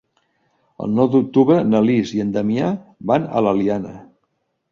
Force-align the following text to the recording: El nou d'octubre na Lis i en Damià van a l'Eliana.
El 0.85 0.95
nou 0.99 1.09
d'octubre 1.15 1.57
na 1.73 1.81
Lis 1.89 2.13
i 2.19 2.23
en 2.25 2.33
Damià 2.37 2.71
van 3.11 3.27
a 3.27 3.43
l'Eliana. 3.49 3.93